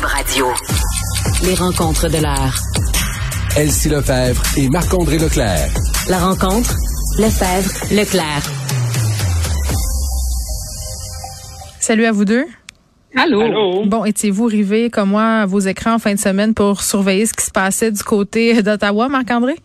[0.00, 0.46] Cube Radio.
[1.44, 2.54] Les rencontres de l'heure.
[3.56, 5.68] Elsie Lefebvre et Marc-André Leclerc.
[6.08, 6.74] La rencontre,
[7.18, 8.42] Lefebvre, Leclerc.
[11.80, 12.44] Salut à vous deux.
[13.16, 13.84] Allô?
[13.84, 17.34] Bon, étiez-vous arrivé comme moi à vos écrans en fin de semaine pour surveiller ce
[17.34, 19.56] qui se passait du côté d'Ottawa, Marc-André?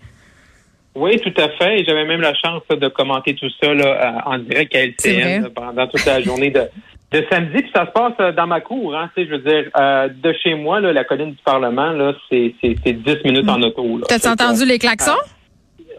[0.96, 1.80] Oui, tout à fait.
[1.80, 4.80] Et J'avais même la chance de commenter tout ça là, en direct à.
[4.80, 6.64] LCN pendant toute la journée de,
[7.12, 7.62] de samedi.
[7.62, 8.96] Puis ça se passe euh, dans ma cour.
[8.96, 11.92] Hein, tu sais, je veux dire, euh, de chez moi, là, la colline du Parlement,
[11.92, 14.00] là, c'est c'est- c'est 10 minutes en auto.
[14.10, 15.12] que, entendu les klaxons?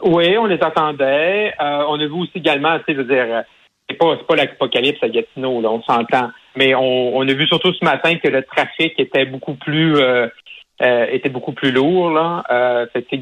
[0.03, 1.55] Oui, on les attendait.
[1.61, 3.42] Euh, on a vu aussi également, tu sais, je veux dire, euh,
[3.89, 6.30] c'est pas, c'est pas l'apocalypse à Gatineau, là, on s'entend.
[6.56, 9.95] Mais on, on a vu surtout ce matin que le trafic était beaucoup plus
[10.82, 12.10] euh, était beaucoup plus lourd.
[12.10, 12.44] Là.
[12.50, 13.16] Euh, fait que,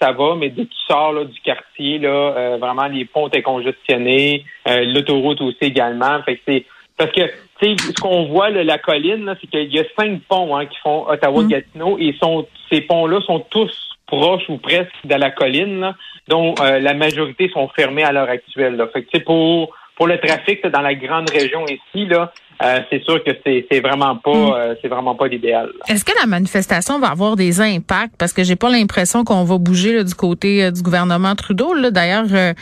[0.00, 3.28] ça va, mais dès que tu sors là, du quartier, là, euh, vraiment les ponts
[3.28, 6.22] étaient congestionnés, euh, l'autoroute aussi également.
[6.24, 6.64] Fait que c'est
[6.96, 7.22] parce que
[7.60, 10.78] ce qu'on voit là, la colline, là, c'est qu'il y a cinq ponts hein, qui
[10.78, 15.94] font Ottawa-Gatineau et sont, ces ponts-là sont tous proches ou presque de la colline, là,
[16.28, 18.76] dont euh, la majorité sont fermés à l'heure actuelle.
[18.76, 18.86] Là.
[18.88, 23.22] Fait que, pour pour le trafic dans la grande région ici, là, euh, c'est sûr
[23.22, 24.52] que c'est vraiment pas Mm.
[24.56, 25.68] euh, c'est vraiment pas l'idéal.
[25.88, 28.14] Est-ce que la manifestation va avoir des impacts?
[28.18, 31.74] Parce que j'ai pas l'impression qu'on va bouger là, du côté euh, du gouvernement Trudeau.
[31.90, 32.54] D'ailleurs, euh,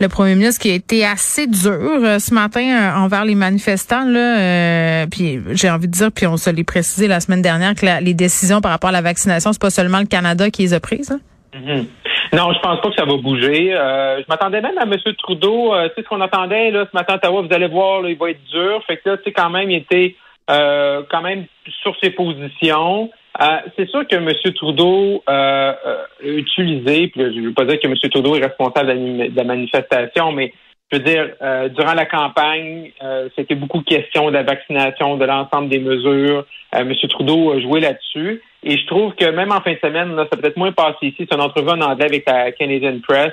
[0.00, 4.04] le premier ministre qui a été assez dur euh, ce matin euh, envers les manifestants,
[4.06, 7.74] là, euh, puis j'ai envie de dire, puis on se l'est précisé la semaine dernière,
[7.74, 10.62] que la- les décisions par rapport à la vaccination, c'est pas seulement le Canada qui
[10.62, 11.12] les a prises.
[11.12, 11.20] hein?
[11.54, 11.86] Mhm.
[12.34, 13.72] Non, je pense pas que ça va bouger.
[13.74, 14.96] Euh, je m'attendais même à M.
[15.18, 15.72] Trudeau.
[15.72, 18.18] euh, tu sais ce qu'on attendait là ce matin à vous allez voir, là, il
[18.18, 18.82] va être dur.
[18.86, 20.16] Fait que là, tu sais, quand même, il était
[20.50, 21.46] euh, quand même
[21.82, 23.10] sur ses positions.
[23.40, 24.32] Euh, c'est sûr que M.
[24.54, 27.94] Trudeau euh, euh, a utilisé, puis je ne veux pas dire que M.
[28.10, 30.52] Trudeau est responsable de la manifestation, mais
[30.90, 35.24] je veux dire, euh, durant la campagne, euh, c'était beaucoup question de la vaccination, de
[35.24, 36.44] l'ensemble des mesures.
[36.74, 36.92] Euh, M.
[37.08, 38.42] Trudeau a joué là-dessus.
[38.64, 40.96] Et je trouve que même en fin de semaine, là, ça peut être moins passé
[41.02, 41.16] ici.
[41.18, 43.32] C'est une entrevue en anglais avec la Canadian Press,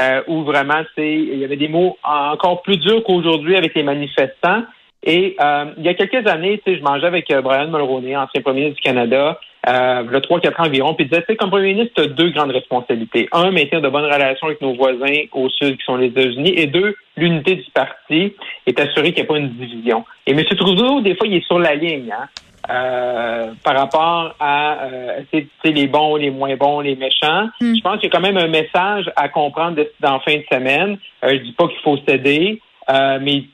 [0.00, 3.82] euh, où vraiment c'est il y avait des mots encore plus durs qu'aujourd'hui avec les
[3.82, 4.62] manifestants.
[5.02, 8.60] Et euh, il y a quelques années, je mangeais avec euh, Brian Mulroney, ancien premier
[8.60, 11.72] ministre du Canada, euh, trois, quatre ans environ, puis il disait, tu sais, comme premier
[11.72, 13.28] ministre, tu as deux grandes responsabilités.
[13.32, 16.66] Un, maintenir de bonnes relations avec nos voisins au sud, qui sont les États-Unis, et
[16.66, 18.34] deux, l'unité du parti
[18.66, 20.04] est assurer qu'il n'y a pas une division.
[20.26, 20.44] Et M.
[20.44, 22.28] Trudeau, des fois, il est sur la ligne, hein,
[22.68, 27.48] euh, par rapport à euh, sais, les bons, les moins bons, les méchants.
[27.60, 27.74] Mm.
[27.76, 30.44] Je pense qu'il y a quand même un message à comprendre de- dans fin de
[30.52, 30.98] semaine.
[31.24, 32.60] Euh, je dis pas qu'il faut céder,
[32.90, 33.44] euh, mais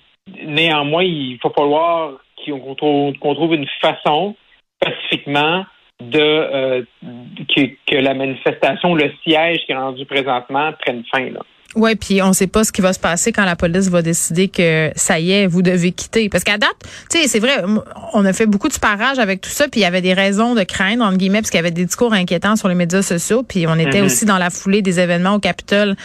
[0.45, 2.13] néanmoins, il va falloir
[2.45, 4.35] qu'on trouve, qu'on trouve une façon
[4.81, 5.65] pacifiquement
[6.01, 6.83] de euh,
[7.55, 11.31] que, que la manifestation, le siège qui est rendu présentement prenne fin.
[11.31, 11.41] Là.
[11.75, 14.49] Ouais, puis on sait pas ce qui va se passer quand la police va décider
[14.49, 16.31] que ça y est, vous devez quitter.
[16.31, 16.71] Parce qu'à date,
[17.11, 17.63] tu sais, c'est vrai,
[18.15, 20.55] on a fait beaucoup de parage avec tout ça, puis il y avait des raisons
[20.55, 23.43] de craindre entre guillemets, parce qu'il y avait des discours inquiétants sur les médias sociaux,
[23.43, 24.07] puis on était Mhm.
[24.07, 25.97] aussi dans la foulée des événements au Capitole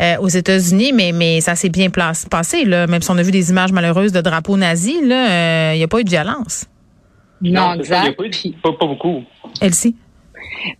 [0.00, 2.86] euh, aux États-Unis, mais mais ça s'est bien passé là.
[2.86, 5.84] Même si on a vu des images malheureuses de drapeaux nazis, là, euh, il y
[5.84, 6.66] a pas eu de violence.
[7.40, 8.16] Non, ça, il y a exact.
[8.16, 9.22] pas, eu- pas, pas beaucoup.
[9.60, 9.96] Elsie.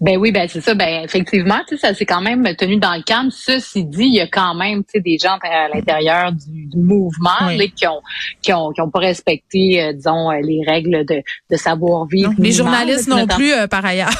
[0.01, 0.75] Ben oui, ben c'est ça.
[0.75, 3.31] Ben effectivement, tu sais, ça s'est quand même tenu dans le calme.
[3.31, 6.79] Ceci dit, il y a quand même, tu sais, des gens à l'intérieur du, du
[6.79, 7.57] mouvement Oui.
[7.57, 8.01] là, qui ont
[8.43, 12.31] qui ont qui ont pas respecté, euh, disons, euh, les règles de de savoir vivre.
[12.31, 14.11] Non, les journalistes là, non plus, euh, par ailleurs.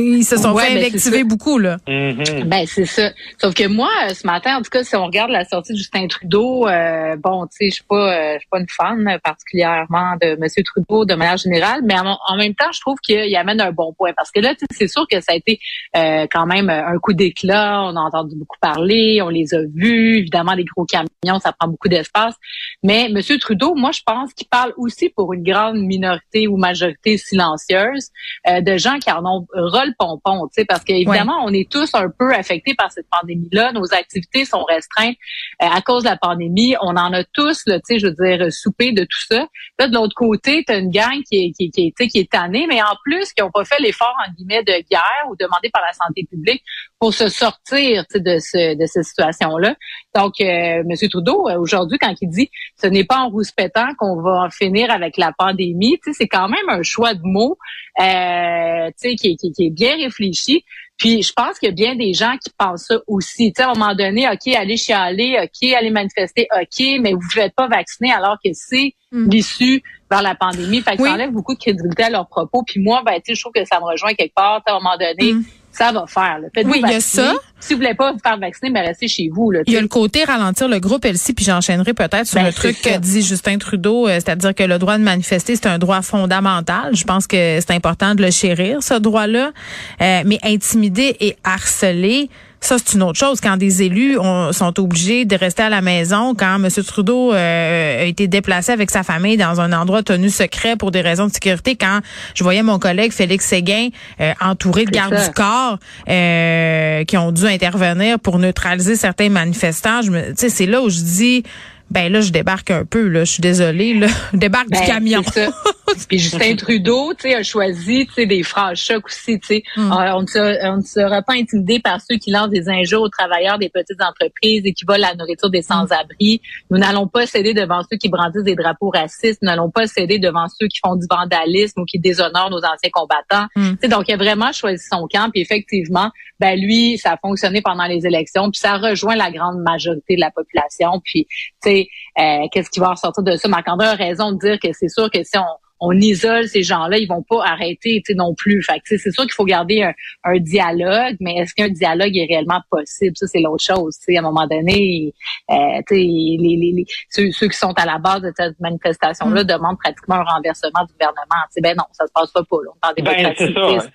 [0.20, 1.24] Ils se sont Ouais, fait ben, c'est invectiver ça.
[1.24, 1.76] beaucoup là.
[1.88, 2.44] Mhm.
[2.46, 3.10] Ben c'est ça.
[3.40, 6.06] Sauf que moi, ce matin, en tout cas, si on regarde la sortie de Justin
[6.08, 10.16] Trudeau, euh, bon, tu sais, je suis pas, euh, je suis pas une fan particulièrement
[10.20, 13.60] de Monsieur Trudeau de manière générale, mais en, en même temps, je trouve qu'il amène
[13.60, 15.58] un bon point parce que là, tu sais, c'est sûr que ça a été
[15.96, 17.82] euh, quand même un coup d'éclat.
[17.84, 20.18] On a entendu beaucoup parler, on les a vus.
[20.18, 22.34] Évidemment, les gros camions, ça prend beaucoup d'espace.
[22.82, 27.16] Mais Monsieur Trudeau, moi, je pense qu'il parle aussi pour une grande minorité ou majorité
[27.18, 28.08] silencieuse
[28.48, 31.70] euh, de gens qui en ont ras le pompon, tu sais, parce qu'évidemment, on est
[31.70, 33.72] tous un peu affectés par cette pandémie-là.
[33.72, 35.16] Nos activités sont restreintes
[35.62, 36.74] euh, à cause de la pandémie.
[36.80, 39.46] On en a tous, tu sais, je veux dire, soupé de tout ça.
[39.78, 42.08] Là, de l'autre côté, tu as une gang qui est, qui, qui, est, tu sais,
[42.08, 45.26] qui est tannée, mais en plus, qui n'ont pas fait l'effort, en guillemets, de guerre
[45.28, 46.62] ou demandé par la santé publique
[46.98, 49.74] pour se sortir de, ce, de cette situation-là.
[50.14, 51.08] Donc, euh, M.
[51.08, 54.90] Trudeau, euh, aujourd'hui, quand il dit ce n'est pas en rouspétant qu'on va en finir
[54.90, 57.56] avec la pandémie, c'est quand même un choix de mots
[58.00, 60.64] euh, qui, qui, qui est bien réfléchi.
[60.96, 63.52] Puis je pense qu'il y a bien des gens qui pensent ça aussi.
[63.52, 67.28] Tu sais, à un moment donné, OK, allez chialer, OK, allez manifester, OK, mais vous
[67.36, 69.30] ne êtes pas vacciné alors que c'est mm.
[69.30, 70.82] l'issue vers la pandémie.
[70.82, 72.64] Fait que ça enlève beaucoup de crédibilité à leurs propos.
[72.66, 74.60] Puis moi, ben, tu sais, je trouve que ça me rejoint quelque part.
[74.66, 76.40] À un moment donné, mm ça va faire.
[76.64, 77.32] oui, il y a ça.
[77.60, 79.50] Si vous voulez pas vous faire vacciner, mais restez chez vous.
[79.50, 82.46] Là, il y a le côté ralentir le groupe Elsie, puis j'enchaînerai peut-être sur ben,
[82.46, 85.78] le truc que dit Justin Trudeau, euh, c'est-à-dire que le droit de manifester, c'est un
[85.78, 86.96] droit fondamental.
[86.96, 89.52] Je pense que c'est important de le chérir, ce droit-là.
[90.00, 92.30] Euh, mais intimider et harceler,
[92.60, 93.40] ça, c'est une autre chose.
[93.40, 94.16] Quand des élus
[94.52, 96.68] sont obligés de rester à la maison, quand M.
[96.84, 101.00] Trudeau euh, a été déplacé avec sa famille dans un endroit tenu secret pour des
[101.00, 102.00] raisons de sécurité, quand
[102.34, 103.88] je voyais mon collègue Félix Séguin
[104.20, 105.78] euh, entouré de gardes du corps
[106.08, 111.00] euh, qui ont dû intervenir pour neutraliser certains manifestants, je me, c'est là où je
[111.00, 111.42] dis
[111.90, 113.24] ben là, je débarque un peu, là.
[113.24, 114.06] Je suis désolée, là.
[114.32, 115.22] Je débarque du ben, camion.
[116.08, 119.62] Puis Justin Trudeau, tu sais, a choisi, tu sais, des phrases chocs aussi, tu sais.
[119.76, 119.90] Hmm.
[119.92, 124.00] On, ne sera pas intimidé par ceux qui lancent des injures aux travailleurs des petites
[124.00, 126.40] entreprises et qui volent la nourriture des sans-abri.
[126.70, 129.40] Nous n'allons pas céder devant ceux qui brandissent des drapeaux racistes.
[129.42, 132.90] Nous n'allons pas céder devant ceux qui font du vandalisme ou qui déshonorent nos anciens
[132.92, 133.48] combattants.
[133.56, 133.70] Hmm.
[133.72, 135.28] Tu sais, donc, il a vraiment choisi son camp.
[135.32, 138.50] Puis effectivement, ben lui, ça a fonctionné pendant les élections.
[138.50, 141.00] Puis ça rejoint la grande majorité de la population.
[141.04, 141.26] Puis,
[141.62, 141.79] tu sais,
[142.18, 143.48] euh, qu'est-ce qui va ressortir de ça?
[143.48, 145.44] Marc-André a raison de dire que c'est sûr que si on,
[145.80, 148.62] on isole ces gens-là, ils vont pas arrêter non plus.
[148.62, 149.82] Fait c'est sûr qu'il faut garder
[150.24, 153.16] un, dialogue, mais est-ce qu'un dialogue est réellement possible?
[153.16, 153.96] Ça, c'est l'autre chose.
[154.08, 155.12] À un moment donné,
[155.50, 155.54] euh,
[155.90, 159.46] les, les, ceux, ceux, qui sont à la base de cette manifestation-là mm.
[159.46, 161.42] demandent pratiquement un renversement du gouvernement.
[161.62, 162.56] ben non, ça se passe pas.
[162.64, 162.92] Là.
[163.02, 163.86] ben, c'est ça.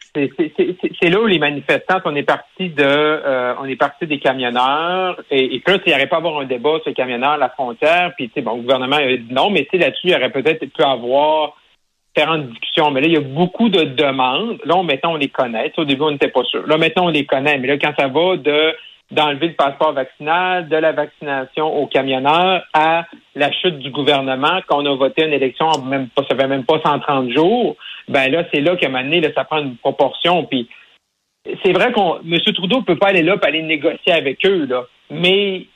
[1.02, 5.22] C'est là où les manifestants, on est parti de euh, on est parti des camionneurs
[5.32, 7.32] et, et puis là, il n'y aurait pas à avoir un débat sur les camionneurs
[7.32, 10.32] à la frontière, puis bon, le gouvernement a dit non, mais là-dessus, il y aurait
[10.32, 11.56] peut-être pu avoir
[12.16, 12.92] différentes discussions.
[12.92, 14.60] Mais là, il y a beaucoup de demandes.
[14.66, 15.72] Là, maintenant, on les connaît.
[15.78, 16.66] Au début, on n'était pas sûr.
[16.68, 17.58] Là, maintenant, on les connaît.
[17.58, 18.76] Mais là, quand ça va de
[19.12, 24.84] d'enlever le passeport vaccinal, de la vaccination aux camionneurs à la chute du gouvernement, qu'on
[24.86, 27.76] a voté une élection en même pas, ça fait même pas 130 jours,
[28.08, 30.46] ben là, c'est là qu'à un moment donné, ça prend une proportion.
[30.46, 30.68] Puis
[31.64, 32.40] c'est vrai qu'on M.
[32.56, 34.86] Trudeau peut pas aller là pour aller négocier avec eux, là.
[35.12, 35.68] Mais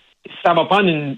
[0.44, 1.16] ça va prendre une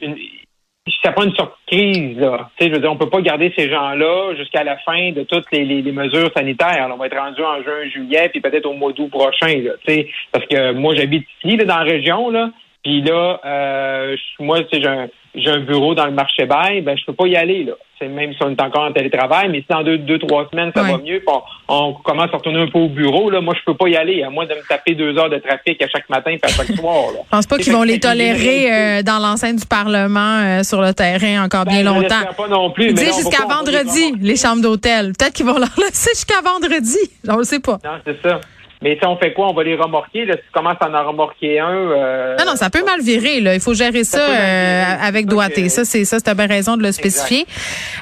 [1.04, 2.50] ça prend une surprise, là.
[2.58, 5.24] Tu sais, je veux dire, on peut pas garder ces gens-là jusqu'à la fin de
[5.24, 6.90] toutes les, mesures sanitaires.
[6.92, 9.74] on va être rendu en juin, juillet, puis peut-être au mois d'août prochain, là.
[9.86, 12.50] Tu sais, parce que moi, j'habite ici, là, dans la région, là.
[12.84, 17.06] Puis là, euh, moi, j'ai un, j'ai un bureau dans le marché bail, ben je
[17.06, 17.74] peux pas y aller là.
[17.98, 20.72] C'est même si on est encore en télétravail, mais si dans deux, deux trois semaines
[20.76, 23.64] ça va mieux, on, on, commence à retourner un peu au bureau là, moi je
[23.64, 26.10] peux pas y aller, à moins de me taper deux heures de trafic à chaque
[26.10, 27.12] matin et à chaque soir.
[27.14, 27.20] Là.
[27.24, 30.94] Je pense pas qu'ils vont les tolérer euh, dans l'enceinte du Parlement euh, sur le
[30.94, 32.26] terrain encore bien ben, longtemps.
[32.36, 32.94] Pas non plus.
[32.94, 35.14] Dis jusqu'à vendredi les chambres d'hôtel.
[35.18, 36.98] Peut-être qu'ils vont leur laisser jusqu'à vendredi.
[37.30, 37.78] On le sait pas.
[37.84, 38.42] Non, c'est ça.
[38.82, 39.50] Mais si on fait quoi?
[39.50, 40.26] On va les remorquer.
[40.26, 41.68] Là, si tu commences à en remorquer un.
[41.70, 43.40] Euh, non, non, ça peut mal virer.
[43.40, 43.54] Là.
[43.54, 45.70] Il faut gérer ça, euh, avec doigté.
[45.70, 47.46] Ça, c'est ça, c'est bien raison de le spécifier.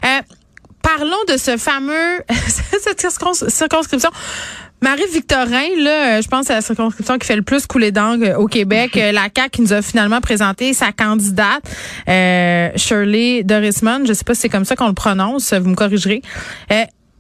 [0.06, 0.08] Euh,
[0.82, 4.10] parlons de ce fameux cette circonscription.
[4.82, 8.92] Marie-Victorin, là, je pense c'est la circonscription qui fait le plus couler d'angle au Québec.
[9.14, 11.62] la CAQ qui nous a finalement présenté sa candidate,
[12.78, 14.08] Shirley Dorisman.
[14.08, 16.22] Je sais pas si c'est comme ça qu'on le prononce, vous me corrigerez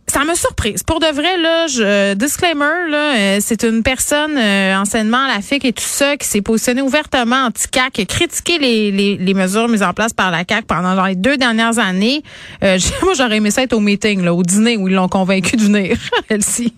[0.09, 0.83] ça m'a surprise.
[0.83, 5.41] Pour de vrai, là, je, disclaimer, là, euh, c'est une personne euh, enseignement à la
[5.41, 9.33] FIC et tout ça qui s'est positionnée ouvertement anti-CAC, qui a critiqué les, les, les,
[9.33, 12.23] mesures mises en place par la CAC pendant les deux dernières années.
[12.63, 15.55] Euh, moi, j'aurais aimé ça être au meeting, là, au dîner où ils l'ont convaincu
[15.55, 15.97] de venir,
[16.29, 16.73] elle-ci.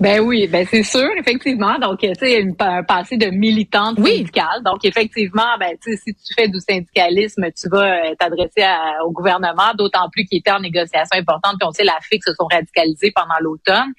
[0.00, 1.78] Ben oui, ben c'est sûr, effectivement.
[1.78, 4.62] Donc, tu sais, un passé de militante syndicale.
[4.64, 8.64] Donc, effectivement, ben tu sais, si tu fais du syndicalisme, tu vas euh, t'adresser
[9.04, 11.56] au gouvernement, d'autant plus qu'il était en négociation importante.
[11.58, 13.92] Puis on sait, la FIC se sont radicalisés pendant l'automne.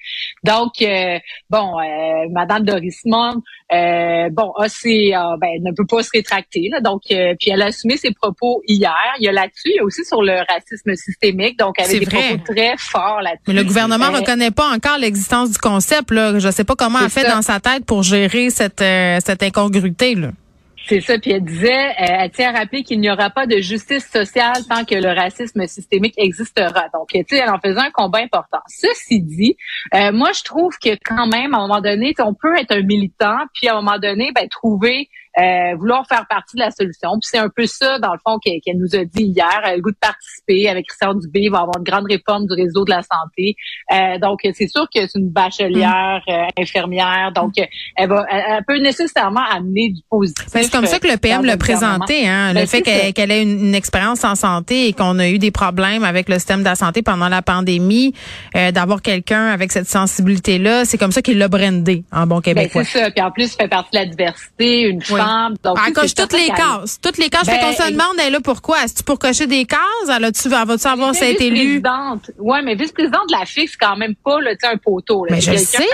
[0.44, 6.68] Donc, euh, bon, euh, Madame Dorismond, euh, bon, c'est, ben, ne peut pas se rétracter.
[6.70, 8.94] Là, donc, puis elle a assumé ses propos hier.
[9.18, 11.58] Il y a là-dessus, il y a aussi sur le racisme systémique.
[11.58, 13.44] Donc, avec des propos très forts là-dessus.
[13.48, 16.10] Mais le gouvernement reconnaît pas encore l'existence du concept.
[16.10, 16.38] Là.
[16.38, 20.14] Je sais pas comment elle fait dans sa tête pour gérer cette, euh, cette incongruité.
[20.14, 20.30] Là.
[20.86, 21.18] C'est ça.
[21.18, 24.64] Puis elle disait, euh, elle tient à rappeler qu'il n'y aura pas de justice sociale
[24.68, 26.86] tant que le racisme systémique existera.
[26.92, 28.58] Donc, tu sais, elle en faisait un combat important.
[28.66, 29.56] Ceci dit,
[29.94, 32.82] euh, moi, je trouve que quand même, à un moment donné, on peut être un
[32.82, 35.08] militant, puis à un moment donné, ben, trouver
[35.38, 37.10] euh, vouloir faire partie de la solution.
[37.12, 39.60] Puis c'est un peu ça, dans le fond, qu'elle nous a dit hier.
[39.64, 41.40] Elle a le goût de participer avec Christian Dubé.
[41.42, 43.54] Il va avoir une grande réforme du réseau de la santé.
[43.92, 47.30] Euh, donc, c'est sûr que c'est une bachelière, euh, infirmière.
[47.34, 47.52] Donc,
[47.96, 50.46] elle va, elle, peut nécessairement amener du positif.
[50.48, 53.74] C'est comme ça que le PM l'a présenté, hein, le ben, fait qu'elle ait une,
[53.80, 57.02] expérience en santé et qu'on a eu des problèmes avec le système de la santé
[57.02, 58.14] pendant la pandémie,
[58.54, 62.84] d'avoir quelqu'un avec cette sensibilité-là, c'est comme ça qu'il l'a brandé en bon ben, québécois.
[62.84, 63.10] c'est ça.
[63.10, 65.00] Puis en plus, il fait partie de la diversité, une
[65.62, 67.00] Donc, elle coche toutes les cases.
[67.00, 67.48] Toutes les cases.
[67.48, 68.84] fait qu'on se demande, elle est là pourquoi?
[68.84, 69.78] Est-ce pour cocher des cases?
[70.08, 71.82] Elle a-tu, va savoir si elle est élue?
[72.38, 75.34] Ouais, mais vice-présidente de la fixe quand même pas, là, un poteau, là.
[75.34, 75.84] Mais je le sais.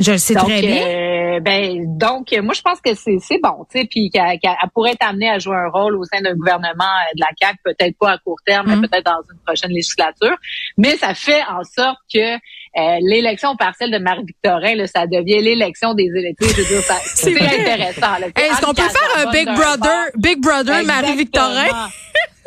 [0.00, 0.86] Je le sais très bien.
[0.86, 4.38] Euh, ben, donc, moi, je pense que c'est, c'est bon, tu sais, puis qu'elle,
[4.74, 7.58] pourrait être amenée à jouer un rôle au sein d'un gouvernement euh, de la CAQ,
[7.64, 8.82] peut-être pas à court terme, mais hum.
[8.82, 10.36] peut-être dans une prochaine législature.
[10.76, 12.36] Mais ça fait en sorte que
[12.76, 16.48] euh, l'élection partielle de Marie-Victorin, là, ça devient l'élection des électeurs.
[16.48, 18.16] Je veux dire, c'est intéressant.
[18.34, 21.68] Est-ce qu'on peut faire un Big Brother, Big Brother Marie-Victorin?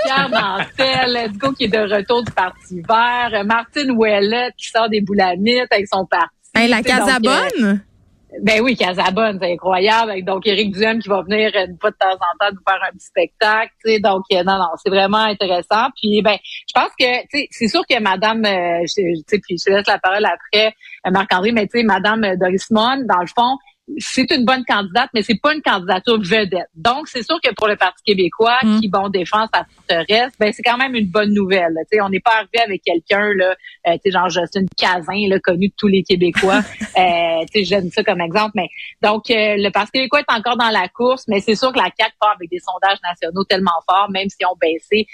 [0.03, 3.43] Pierre Nantel, let's go, qui est de retour du Parti vert.
[3.45, 6.27] Martine Ouellette, qui sort des boulamites avec son parti.
[6.53, 7.81] Hey, la Casabonne?
[8.41, 10.23] Ben oui, Casabonne, c'est incroyable.
[10.23, 13.05] Donc, Éric Duhem qui va venir une de temps en temps nous faire un petit
[13.05, 13.71] spectacle.
[14.01, 15.89] Donc, euh, non, non, c'est vraiment intéressant.
[15.95, 17.05] Puis, ben, je pense que,
[17.51, 20.73] c'est sûr que Madame, euh, sais, puis je laisse la parole après
[21.05, 23.57] euh, Marc-André, mais tu sais, Madame Dorismond, dans le fond,
[23.99, 26.69] c'est une bonne candidate, mais c'est pas une candidature vedette.
[26.75, 28.79] Donc, c'est sûr que pour le Parti québécois, mm.
[28.79, 31.73] qui, bon, défend sa forteresse, ben, c'est quand même une bonne nouvelle.
[31.91, 33.55] sais, on n'est pas arrivé avec quelqu'un, là,
[33.87, 36.61] euh, tu genre Justin Cazin, là, connu de tous les Québécois.
[36.97, 38.53] euh, tu sais, ça comme exemple.
[38.55, 38.69] Mais,
[39.01, 41.89] donc, euh, le Parti québécois est encore dans la course, mais c'est sûr que la
[41.97, 45.05] CAQ part avec des sondages nationaux tellement forts, même si on baissé,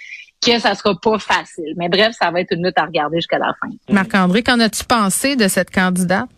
[0.44, 1.74] que ça sera pas facile.
[1.75, 3.70] Mais bref, ça va être une lutte à regarder jusqu'à la fin.
[3.90, 6.30] Marc-André, qu'en as-tu pensé de cette candidate?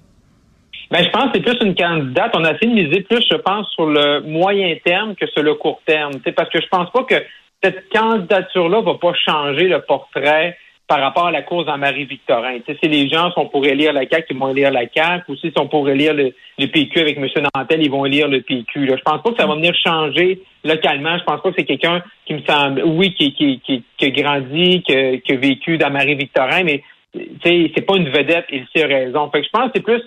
[0.93, 2.35] Ben, je pense que c'est plus une candidate.
[2.35, 5.55] On a essayé de miser plus, je pense, sur le moyen terme que sur le
[5.55, 6.11] court terme.
[6.35, 7.15] Parce que je pense pas que
[7.63, 10.55] cette candidature-là va pas changer le portrait
[10.87, 12.59] par rapport à la cause en Marie-Victorin.
[12.67, 15.53] Si les gens sont pour élire la CAQ, ils vont élire la CAQ, ou s'ils
[15.57, 17.27] sont pour élire le, PQ avec M.
[17.55, 18.87] Nantel, ils vont élire le PQ.
[18.87, 21.17] Je pense pas que ça va venir changer localement.
[21.17, 24.09] Je pense pas que c'est quelqu'un qui me semble, oui, qui, qui, qui, qui a
[24.11, 26.83] grandi, qui, a vécu dans Marie-Victorin, mais
[27.43, 29.31] c'est pas une vedette, il sait raison.
[29.31, 30.03] Fait que je pense que c'est plus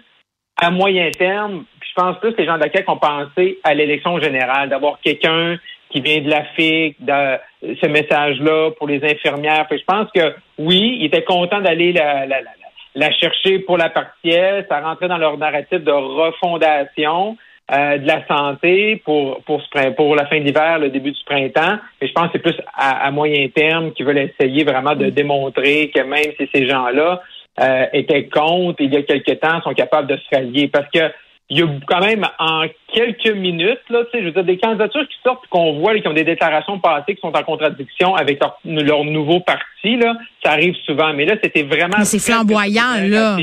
[0.57, 3.75] à moyen terme, je pense plus que les gens de la CAQ ont pensé à
[3.75, 5.57] l'élection générale, d'avoir quelqu'un
[5.91, 9.67] qui vient de la FIC, de ce message-là pour les infirmières.
[9.71, 12.51] je pense que oui, ils étaient contents d'aller la, la, la,
[12.95, 14.67] la, chercher pour la partielle.
[14.69, 17.37] Ça rentrait dans leur narratif de refondation
[17.73, 19.63] euh, de la santé pour pour
[19.97, 21.79] pour la fin d'hiver, le début du printemps.
[22.01, 25.11] Mais je pense que c'est plus à, à moyen terme qu'ils veulent essayer vraiment de
[25.11, 27.23] démontrer que même si ces gens-là
[27.61, 30.69] euh, étaient contre, il y a quelque temps, sont capables de se rallier.
[30.69, 31.11] Parce que
[31.49, 35.17] il y a quand même en quelques minutes, là, je veux dire, des candidatures qui
[35.23, 39.05] sortent, qu'on voit, et qui ont des déclarations passées qui sont en contradiction avec leur,
[39.05, 41.13] nouveau parti, là, ça arrive souvent.
[41.15, 42.03] Mais là, c'était vraiment.
[42.03, 43.37] C'est flamboyant, là.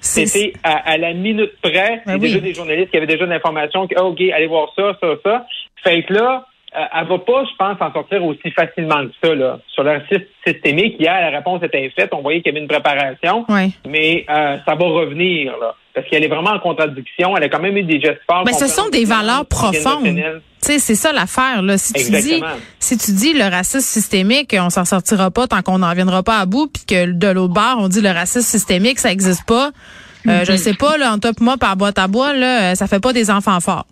[0.00, 2.02] C'était à, la minute près.
[2.06, 4.46] Ben il y a déjà des journalistes qui avaient déjà l'information que, oh, OK, allez
[4.46, 5.46] voir ça, ça, ça.
[5.82, 6.46] Fait que là,
[6.76, 9.34] euh, elle va pas, je pense, en sortir aussi facilement que ça.
[9.34, 9.58] Là.
[9.68, 12.10] Sur le racisme systémique, hier, la réponse était faite.
[12.12, 13.46] On voyait qu'il y avait une préparation.
[13.86, 15.74] Mais euh, ça va revenir, là.
[15.94, 17.36] Parce qu'elle est vraiment en contradiction.
[17.36, 18.44] Elle a quand même eu des gestes forts.
[18.46, 20.04] Mais ce sont des valeurs profondes.
[20.04, 20.12] Tu
[20.60, 21.62] sais, c'est ça l'affaire.
[21.62, 21.78] Là.
[21.78, 22.42] Si tu dis,
[22.78, 26.38] si tu dis le racisme systémique, on s'en sortira pas tant qu'on n'en reviendra pas
[26.38, 29.70] à bout, puis que de l'autre bord, on dit le racisme systémique, ça existe pas.
[30.26, 30.56] Euh, Je mm-hmm.
[30.56, 33.30] sais pas, là, en top moi, par boîte à bois, là, ça fait pas des
[33.30, 33.86] enfants forts.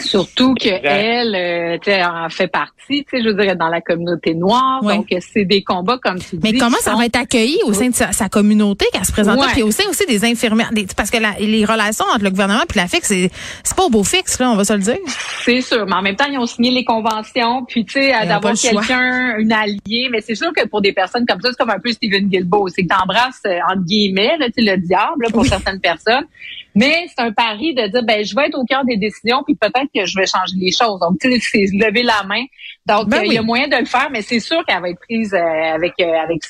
[0.00, 4.82] Surtout qu'elle euh, en fait partie, je veux dire, dans la communauté noire.
[4.82, 6.52] Donc, c'est des combats comme tu dis.
[6.52, 9.62] Mais comment ça va être accueilli au sein de sa, communauté qu'elle se présente puis
[9.62, 13.04] au sein aussi des infirmières, parce que les relations entre le gouvernement et la FIC,
[13.04, 13.30] c'est
[13.62, 14.98] c'est pas au beau fixe là, on va se le dire.
[15.44, 18.54] C'est sûr, mais en même temps, ils ont signé les conventions, puis tu sais, d'avoir
[18.54, 20.08] quelqu'un, une alliée.
[20.10, 22.68] Mais c'est sûr que pour des personnes comme ça, c'est comme un peu Stephen Guilbeault,
[22.68, 26.26] c'est que t'embrasses euh, entre guillemets, là, le diable pour certaines personnes.
[26.74, 29.54] Mais c'est un pari de dire, ben, je vais être au cœur des décisions, puis
[29.54, 31.00] peut-être que je vais changer les choses.
[31.00, 32.44] Donc, tu sais, c'est lever la main.
[32.86, 35.00] Donc, ben il y a moyen de le faire, mais c'est sûr qu'elle va être
[35.00, 36.42] prise euh, avec, euh, avec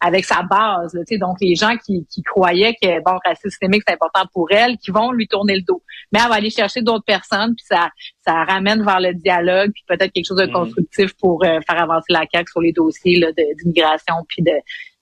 [0.00, 0.94] avec sa base.
[0.94, 4.76] Là, donc, les gens qui, qui croyaient que bon, racisme systémique, c'est important pour elle,
[4.78, 5.82] qui vont lui tourner le dos.
[6.12, 7.90] Mais elle va aller chercher d'autres personnes, puis ça,
[8.26, 10.52] ça ramène vers le dialogue, puis peut-être quelque chose de mm.
[10.52, 13.24] constructif pour euh, faire avancer la CAQ sur les dossiers
[13.58, 14.52] d'immigration, puis de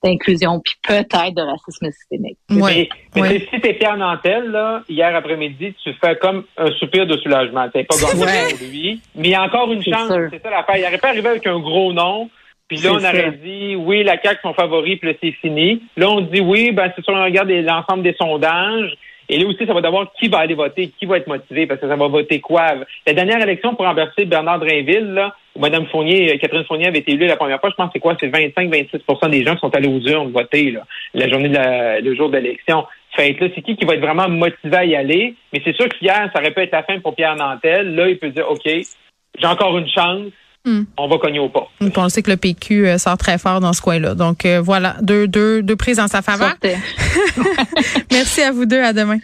[0.05, 2.39] d'inclusion, puis peut-être de racisme systémique.
[2.51, 2.89] Oui.
[3.17, 7.69] Mais, si t'es Pierre Nantel, là, hier après-midi, tu fais comme un soupir de soulagement.
[7.71, 9.01] T'es pas gagné pour lui.
[9.17, 10.13] Mais il y a encore une chance.
[10.31, 10.77] C'est ça l'affaire.
[10.77, 12.31] Il aurait pas arrivé avec un gros nom.
[12.69, 15.83] Puis là, on aurait dit, oui, la CAQ, son favori, puis là, c'est fini.
[15.97, 18.95] Là, on dit, oui, ben, c'est sûr, on regarde l'ensemble des sondages.
[19.29, 21.81] Et là aussi, ça va d'abord qui va aller voter, qui va être motivé, parce
[21.81, 22.75] que ça va voter quoi?
[23.07, 27.13] La dernière élection pour remplacer Bernard Drainville, où Mme Fournier, euh, Catherine Fournier avait été
[27.13, 28.17] élue la première fois, je pense que c'est quoi?
[28.21, 30.77] C'est 25-26% des gens qui sont allés aux urnes voter
[31.15, 32.85] la journée de le jour d'élection.
[33.17, 35.35] Fait que là, c'est qui qui va être vraiment motivé à y aller?
[35.53, 37.95] Mais c'est sûr qu'hier, ça aurait pu être la fin pour Pierre Nantel.
[37.95, 40.33] Là, il peut dire, OK, j'ai encore une chance.
[40.65, 40.85] Hmm.
[40.97, 41.69] On va cogner au pas.
[41.97, 44.15] On sait que le PQ euh, sort très fort dans ce coin-là.
[44.15, 46.55] Donc euh, voilà, deux, deux, deux prises en sa faveur.
[48.11, 48.81] Merci à vous deux.
[48.83, 49.19] À demain.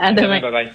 [0.00, 0.40] À demain.
[0.40, 0.72] Bye bye.